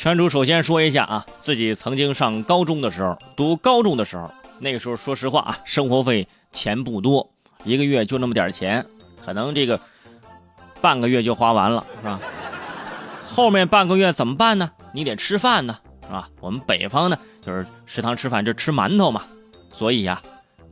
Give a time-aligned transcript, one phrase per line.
[0.00, 7.30] 圈主首先说一下啊，自己曾经上高中的时候，读高中的时候，那个时候说实话啊，生活费钱不多，
[7.64, 8.86] 一个月就那么点钱，
[9.22, 9.78] 可能这个
[10.80, 12.18] 半个月就花完了，是吧？
[13.26, 14.70] 后面半个月怎么办呢？
[14.94, 16.30] 你得吃饭呢，是吧？
[16.40, 19.24] 我们北方呢，就是食堂吃饭就吃馒头嘛，
[19.68, 20.22] 所以呀，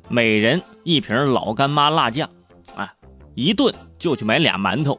[0.09, 2.31] 每人一瓶老干妈辣酱，
[2.75, 2.95] 啊，
[3.35, 4.99] 一顿就去买俩馒头，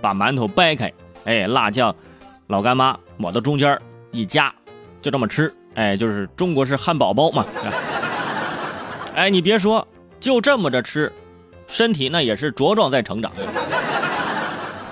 [0.00, 0.92] 把馒头掰开，
[1.22, 1.94] 哎，辣酱。
[2.48, 3.80] 老干妈抹到中间
[4.10, 4.52] 一夹，
[5.00, 7.46] 就这么吃，哎，就是中国式汉堡包嘛。
[9.16, 9.86] 哎，你别说，
[10.20, 11.10] 就这么着吃，
[11.66, 13.32] 身体那也是茁壮在成长。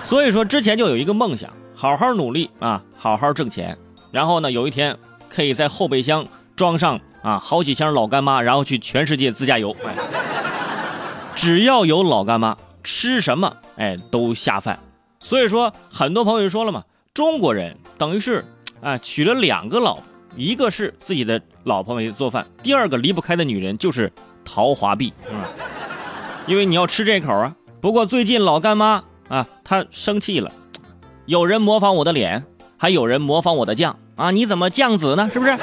[0.01, 3.77] 所以说之前就有一个梦想，好好努力啊，好好挣钱，
[4.11, 4.97] 然后呢，有一天
[5.29, 6.25] 可以在后备箱
[6.55, 9.75] 装上啊好几箱老干妈，然后去全世界自驾游。
[11.35, 14.79] 只要有老干妈，吃什么哎都下饭。
[15.19, 16.83] 所以说，很多朋友就说了嘛。
[17.13, 18.43] 中国人等于是，
[18.81, 20.03] 啊，娶了两个老婆，
[20.35, 24.11] 一个是自己的老婆给做饭，第二个离不开的女人就是
[24.43, 25.43] 陶华碧，嗯？
[26.47, 27.55] 因为你要吃这口啊。
[27.81, 30.51] 不过最近老干妈啊，她生气了，
[31.27, 32.45] 有人模仿我的脸，
[32.77, 35.29] 还有人模仿我的酱啊，你怎么酱紫呢？
[35.31, 35.55] 是不是？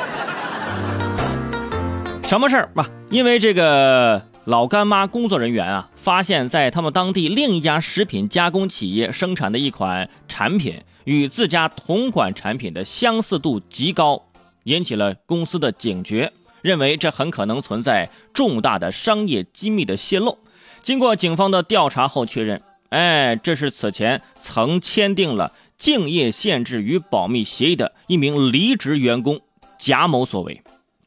[2.23, 2.89] 什么事儿吧？
[3.09, 10.83] 因为这个老干妈工作人员啊，发现在他们当地另一家食品加工企业生产的一款产品。
[11.05, 14.23] 与自家同款产品的相似度极高，
[14.65, 16.31] 引起了公司的警觉，
[16.61, 20.39] 认为这很可能存在重大的商业机密的泄露。
[20.83, 29.41] 经过警方的调查后确认，哎，这是此前曾签订了竞业限制与保密协议的一名离职员工
[29.79, 30.61] 贾某所为。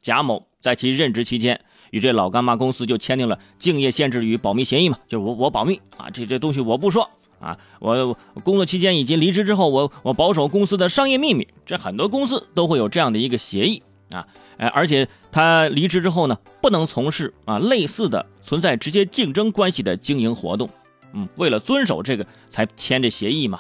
[0.04, 7.10] 贾某在其任职期间与这老干妈公司就签订了竞业限制与保密协议嘛，就是我我保密啊，这这东西我不说。
[7.40, 20.70] 啊，我工作期间以及离职之后，我我保守公司的商业秘密，这很多公司都会有这样的一个协议啊，哎，而且他离职之后呢，不能从事啊类似的存在直接竞争关系的经营活动，
[21.12, 23.60] 嗯，为了遵守这个才签这协议嘛。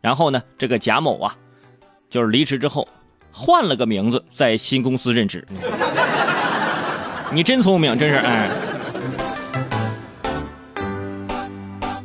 [0.00, 1.36] 然后呢，这个贾某啊，
[2.08, 2.88] 就是离职之后
[3.32, 5.46] 换了个名字，在新公司任职。
[7.32, 8.50] 你真聪明，真是哎。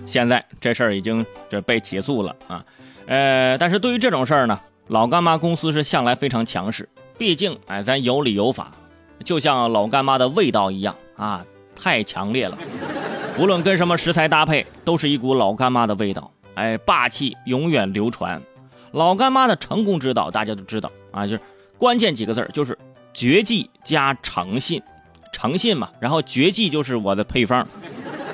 [0.05, 2.63] 现在这事儿已经这被起诉了啊，
[3.05, 6.87] 呃，但是对于这种事儿呢，老干妈公司是向来非常强势，
[7.17, 8.71] 毕竟哎，咱有理有法，
[9.25, 11.43] 就像老干妈的味道一样啊，
[11.75, 12.57] 太强烈了，
[13.37, 18.41] 无论跟什么食材搭配，都是一股老干妈的味道，哎，霸气永远流传。
[18.95, 21.41] 老干妈的成功之道大家都知道啊，就是
[21.77, 22.77] 关键几个字儿，就是
[23.13, 24.81] 绝技加诚信，
[25.33, 27.67] 诚信嘛，然后绝技就是我的配方，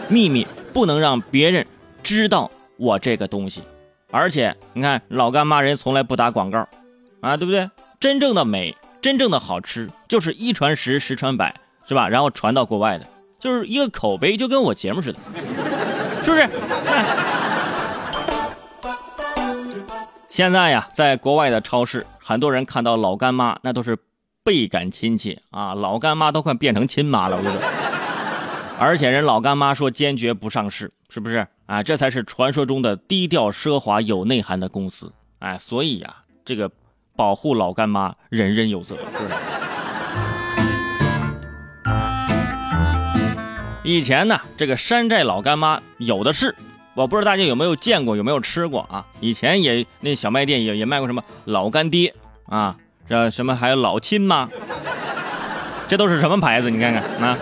[0.08, 0.48] 秘密。
[0.74, 1.68] 不能让别人
[2.02, 3.62] 知道我这个东西，
[4.10, 6.66] 而且你看老干妈人从来不打广告，
[7.20, 7.70] 啊，对不对？
[8.00, 12.08] 真正的美，真正的好吃，就是一传十，十传百，是吧？
[12.08, 13.06] 然后传到国外的，
[13.38, 15.20] 就是一个口碑，就跟我节目似的，
[16.24, 16.48] 是不是？
[20.42, 23.96] 现在呀，在国外的超市，很多人看到老干妈，那都是
[24.44, 27.64] 倍感亲切啊，老干妈都快变成亲妈了，我跟你说。
[28.80, 31.84] 而且人老干妈说坚决不上市，是不是啊？
[31.84, 36.72] 这才是传说中的低调奢华有内涵的公司，哎，所以呀，这个
[37.16, 39.36] 保护老干妈人人有责，是不是？
[43.84, 46.56] 以前呢，这个山寨老干妈有的是，
[46.94, 49.06] 我不知道大家有没有见过，有没有吃过啊？
[49.20, 52.14] 以前也那小卖店也也卖过什么老干爹
[52.48, 52.76] 啊，
[53.08, 54.50] 这什么还有老亲吗，
[55.88, 56.70] 这都是什么牌子？
[56.70, 57.38] 你看看啊。